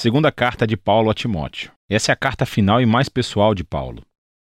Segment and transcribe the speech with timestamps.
[0.00, 1.72] Segunda carta de Paulo a Timóteo.
[1.90, 4.00] Essa é a carta final e mais pessoal de Paulo.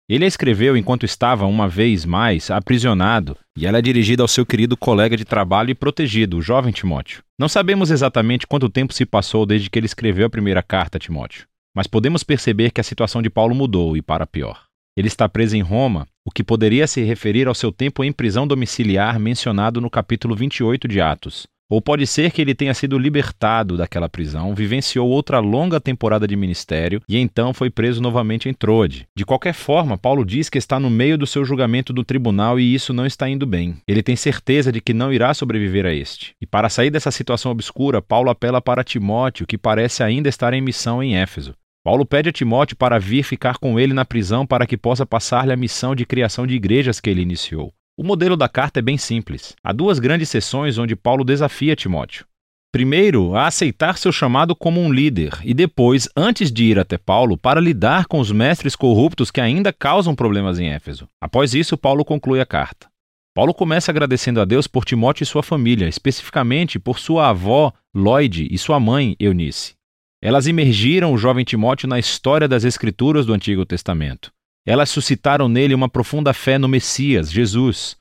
[0.08, 4.46] Ele a escreveu enquanto estava, uma vez mais, aprisionado, e ela é dirigida ao seu
[4.46, 7.23] querido colega de trabalho e protegido, o jovem Timóteo.
[7.38, 10.98] Não sabemos exatamente quanto tempo se passou desde que ele escreveu a primeira carta a
[10.98, 11.46] Timóteo,
[11.77, 14.64] mas podemos perceber que a situação de Paulo mudou e para pior.
[14.96, 18.46] Ele está preso em Roma, o que poderia se referir ao seu tempo em prisão
[18.46, 23.78] domiciliar mencionado no capítulo 28 de Atos, ou pode ser que ele tenha sido libertado
[23.78, 29.06] daquela prisão, vivenciou outra longa temporada de ministério e então foi preso novamente em Troade.
[29.16, 32.74] De qualquer forma, Paulo diz que está no meio do seu julgamento do tribunal e
[32.74, 33.78] isso não está indo bem.
[33.88, 36.34] Ele tem certeza de que não irá sobreviver a este.
[36.42, 40.60] E para sair dessa situação obscura, Paulo apela para Timóteo, que parece ainda estar em
[40.60, 41.54] missão em Éfeso.
[41.82, 45.54] Paulo pede a Timóteo para vir ficar com ele na prisão para que possa passar-lhe
[45.54, 47.73] a missão de criação de igrejas que ele iniciou.
[47.95, 49.55] O modelo da carta é bem simples.
[49.62, 52.24] Há duas grandes sessões onde Paulo desafia Timóteo.
[52.73, 57.37] Primeiro, a aceitar seu chamado como um líder, e depois, antes de ir até Paulo,
[57.37, 61.07] para lidar com os mestres corruptos que ainda causam problemas em Éfeso.
[61.20, 62.87] Após isso, Paulo conclui a carta.
[63.35, 68.48] Paulo começa agradecendo a Deus por Timóteo e sua família, especificamente por sua avó, Lloyd,
[68.50, 69.75] e sua mãe, Eunice.
[70.22, 74.32] Elas imergiram o jovem Timóteo na história das Escrituras do Antigo Testamento.
[74.66, 77.97] Elas suscitaram nele uma profunda fé no Messias, Jesus.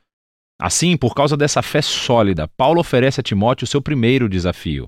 [0.61, 4.87] Assim, por causa dessa fé sólida, Paulo oferece a Timóteo seu primeiro desafio.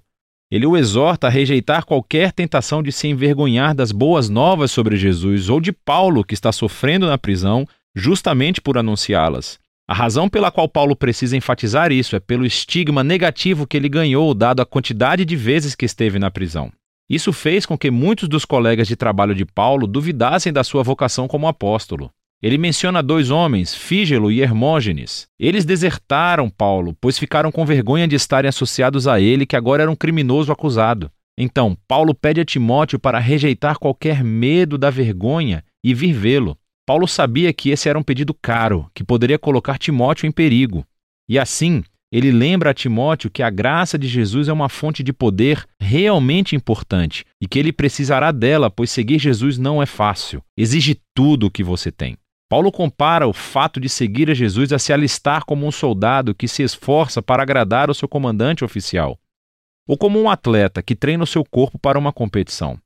[0.52, 5.50] Ele o exorta a rejeitar qualquer tentação de se envergonhar das boas novas sobre Jesus
[5.50, 9.58] ou de Paulo, que está sofrendo na prisão, justamente por anunciá-las.
[9.88, 14.32] A razão pela qual Paulo precisa enfatizar isso é pelo estigma negativo que ele ganhou,
[14.36, 16.72] dado a quantidade de vezes que esteve na prisão.
[17.10, 21.28] Isso fez com que muitos dos colegas de trabalho de Paulo duvidassem da sua vocação
[21.28, 22.10] como apóstolo.
[22.42, 25.28] Ele menciona dois homens, Fígelo e Hermógenes.
[25.40, 29.92] Eles desertaram Paulo, pois ficaram com vergonha de estarem associados a ele, que agora era
[29.92, 31.10] um criminoso acusado.
[31.38, 36.58] Então, Paulo pede a Timóteo para rejeitar qualquer medo da vergonha e vir vê-lo.
[36.86, 40.86] Paulo sabia que esse era um pedido caro, que poderia colocar Timóteo em perigo.
[41.30, 41.82] E assim,
[42.14, 46.56] ele lembra a Timóteo que a graça de Jesus é uma fonte de poder realmente
[46.56, 50.44] importante e que ele precisará dela, pois seguir Jesus não é fácil.
[50.56, 52.16] Exige tudo o que você tem.
[52.48, 56.48] Paulo compara o fato de seguir a Jesus a se alistar como um soldado que
[56.48, 59.18] se esforça para agradar o seu comandante oficial,
[59.88, 62.78] ou como um atleta que treina o seu corpo para uma competição,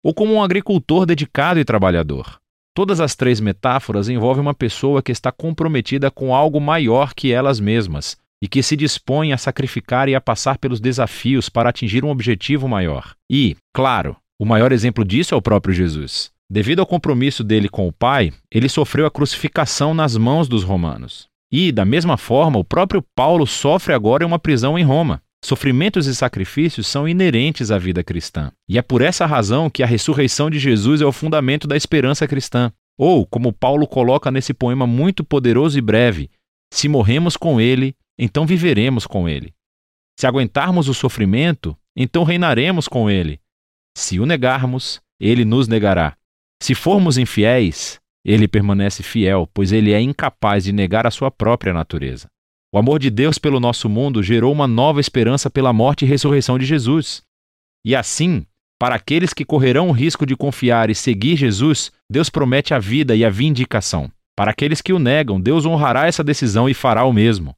[0.00, 2.38] ou como um agricultor dedicado e trabalhador.
[2.72, 7.58] Todas as três metáforas envolvem uma pessoa que está comprometida com algo maior que elas
[7.58, 12.10] mesmas e que se dispõe a sacrificar e a passar pelos desafios para atingir um
[12.10, 13.14] objetivo maior.
[13.30, 16.30] E, claro, o maior exemplo disso é o próprio Jesus.
[16.48, 21.26] Devido ao compromisso dele com o Pai, ele sofreu a crucificação nas mãos dos romanos.
[21.50, 25.22] E, da mesma forma, o próprio Paulo sofre agora em uma prisão em Roma.
[25.44, 28.50] Sofrimentos e sacrifícios são inerentes à vida cristã.
[28.68, 32.26] E é por essa razão que a ressurreição de Jesus é o fundamento da esperança
[32.26, 32.72] cristã.
[32.98, 36.30] Ou, como Paulo coloca nesse poema muito poderoso e breve,
[36.72, 39.54] se morremos com ele, então viveremos com ele.
[40.18, 43.40] Se aguentarmos o sofrimento, então reinaremos com ele.
[43.96, 46.16] Se o negarmos, ele nos negará.
[46.62, 51.72] Se formos infiéis, ele permanece fiel, pois ele é incapaz de negar a sua própria
[51.72, 52.28] natureza.
[52.72, 56.58] O amor de Deus pelo nosso mundo gerou uma nova esperança pela morte e ressurreição
[56.58, 57.22] de Jesus.
[57.84, 58.44] E assim,
[58.78, 63.14] para aqueles que correrão o risco de confiar e seguir Jesus, Deus promete a vida
[63.14, 64.10] e a vindicação.
[64.36, 67.56] Para aqueles que o negam, Deus honrará essa decisão e fará o mesmo.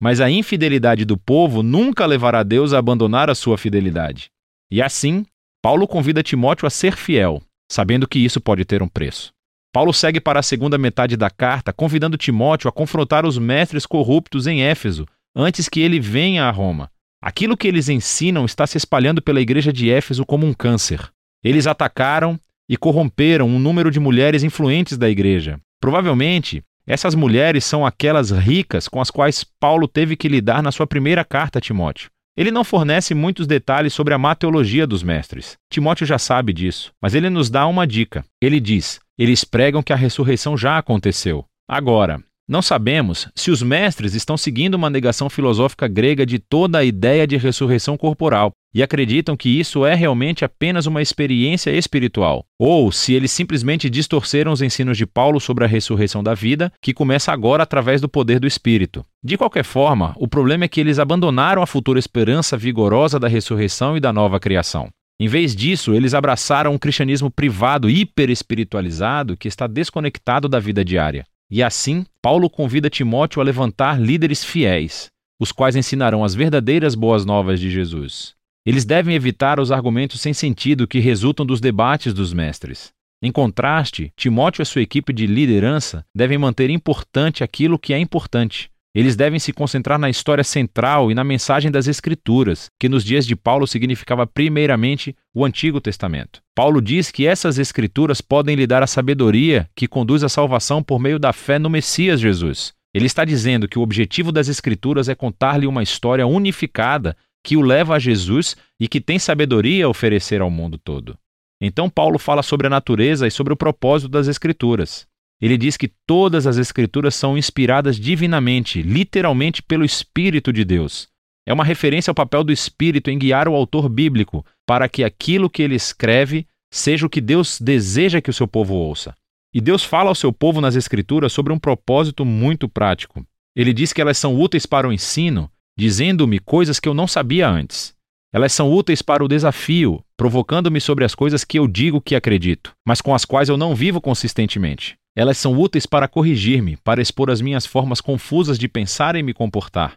[0.00, 4.30] Mas a infidelidade do povo nunca levará Deus a abandonar a sua fidelidade.
[4.70, 5.24] E assim,
[5.62, 9.32] Paulo convida Timóteo a ser fiel, sabendo que isso pode ter um preço.
[9.72, 14.46] Paulo segue para a segunda metade da carta, convidando Timóteo a confrontar os mestres corruptos
[14.46, 16.90] em Éfeso, antes que ele venha a Roma.
[17.20, 21.10] Aquilo que eles ensinam está se espalhando pela igreja de Éfeso como um câncer.
[21.42, 22.38] Eles atacaram
[22.68, 25.60] e corromperam um número de mulheres influentes da igreja.
[25.80, 30.86] Provavelmente, essas mulheres são aquelas ricas com as quais Paulo teve que lidar na sua
[30.86, 32.08] primeira carta a Timóteo.
[32.34, 35.56] Ele não fornece muitos detalhes sobre a má teologia dos mestres.
[35.70, 38.24] Timóteo já sabe disso, mas ele nos dá uma dica.
[38.40, 41.44] Ele diz: eles pregam que a ressurreição já aconteceu.
[41.68, 46.84] Agora, não sabemos se os mestres estão seguindo uma negação filosófica grega de toda a
[46.84, 52.92] ideia de ressurreição corporal e acreditam que isso é realmente apenas uma experiência espiritual, ou
[52.92, 57.32] se eles simplesmente distorceram os ensinos de Paulo sobre a ressurreição da vida, que começa
[57.32, 59.04] agora através do poder do Espírito.
[59.20, 63.96] De qualquer forma, o problema é que eles abandonaram a futura esperança vigorosa da ressurreição
[63.96, 64.88] e da nova criação.
[65.18, 70.84] Em vez disso, eles abraçaram um cristianismo privado hiper espiritualizado que está desconectado da vida
[70.84, 71.24] diária.
[71.50, 75.08] E assim, Paulo convida Timóteo a levantar líderes fiéis,
[75.40, 78.37] os quais ensinarão as verdadeiras boas novas de Jesus.
[78.68, 82.90] Eles devem evitar os argumentos sem sentido que resultam dos debates dos mestres.
[83.22, 88.70] Em contraste, Timóteo e sua equipe de liderança devem manter importante aquilo que é importante.
[88.94, 93.26] Eles devem se concentrar na história central e na mensagem das Escrituras, que nos dias
[93.26, 96.42] de Paulo significava primeiramente o Antigo Testamento.
[96.54, 100.98] Paulo diz que essas Escrituras podem lhe dar a sabedoria que conduz à salvação por
[100.98, 102.74] meio da fé no Messias Jesus.
[102.94, 107.62] Ele está dizendo que o objetivo das Escrituras é contar-lhe uma história unificada que o
[107.62, 111.16] leva a Jesus e que tem sabedoria a oferecer ao mundo todo.
[111.60, 115.06] Então, Paulo fala sobre a natureza e sobre o propósito das Escrituras.
[115.40, 121.08] Ele diz que todas as Escrituras são inspiradas divinamente, literalmente pelo Espírito de Deus.
[121.46, 125.48] É uma referência ao papel do Espírito em guiar o autor bíblico para que aquilo
[125.48, 129.14] que ele escreve seja o que Deus deseja que o seu povo ouça.
[129.54, 133.24] E Deus fala ao seu povo nas Escrituras sobre um propósito muito prático.
[133.56, 137.48] Ele diz que elas são úteis para o ensino, dizendo-me coisas que eu não sabia
[137.48, 137.94] antes.
[138.32, 142.72] Elas são úteis para o desafio, provocando-me sobre as coisas que eu digo que acredito,
[142.84, 144.96] mas com as quais eu não vivo consistentemente.
[145.16, 149.32] Elas são úteis para corrigir-me, para expor as minhas formas confusas de pensar e me
[149.32, 149.94] comportar.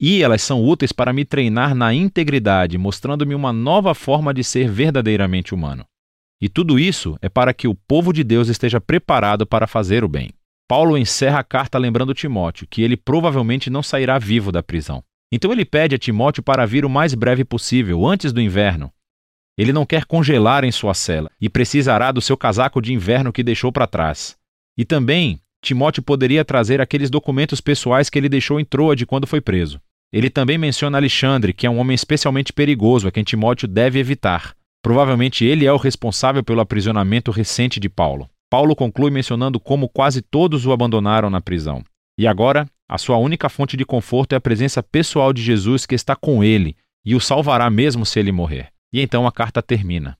[0.00, 4.70] E elas são úteis para me treinar na integridade, mostrando-me uma nova forma de ser
[4.70, 5.84] verdadeiramente humano.
[6.40, 10.08] E tudo isso é para que o povo de Deus esteja preparado para fazer o
[10.08, 10.30] bem.
[10.68, 15.02] Paulo encerra a carta lembrando Timóteo que ele provavelmente não sairá vivo da prisão.
[15.32, 18.92] Então ele pede a Timóteo para vir o mais breve possível, antes do inverno.
[19.56, 23.42] Ele não quer congelar em sua cela e precisará do seu casaco de inverno que
[23.42, 24.36] deixou para trás.
[24.76, 29.40] E também, Timóteo poderia trazer aqueles documentos pessoais que ele deixou em Troade quando foi
[29.40, 29.80] preso.
[30.12, 34.54] Ele também menciona Alexandre, que é um homem especialmente perigoso a quem Timóteo deve evitar.
[34.82, 38.28] Provavelmente ele é o responsável pelo aprisionamento recente de Paulo.
[38.50, 41.82] Paulo conclui mencionando como quase todos o abandonaram na prisão.
[42.18, 45.94] E agora, a sua única fonte de conforto é a presença pessoal de Jesus que
[45.94, 48.68] está com ele e o salvará mesmo se ele morrer.
[48.92, 50.16] E então a carta termina.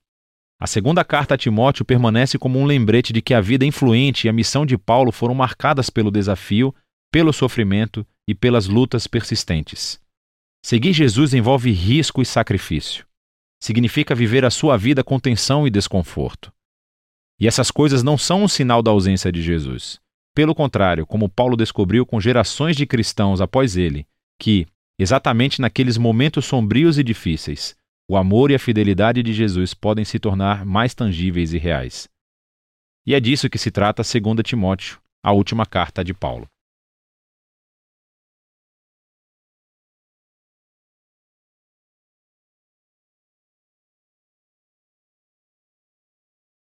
[0.59, 4.29] A segunda carta a Timóteo permanece como um lembrete de que a vida influente e
[4.29, 6.73] a missão de Paulo foram marcadas pelo desafio,
[7.11, 9.99] pelo sofrimento e pelas lutas persistentes.
[10.63, 13.05] Seguir Jesus envolve risco e sacrifício
[13.65, 16.53] significa viver a sua vida com tensão e desconforto.
[17.39, 19.99] E essas coisas não são um sinal da ausência de Jesus.
[20.35, 24.05] Pelo contrário, como Paulo descobriu com gerações de cristãos após ele,
[24.37, 24.67] que,
[24.99, 27.73] exatamente naqueles momentos sombrios e difíceis,
[28.05, 32.09] o amor e a fidelidade de Jesus podem se tornar mais tangíveis e reais.
[33.07, 36.47] E é disso que se trata 2 Timóteo, a última carta de Paulo.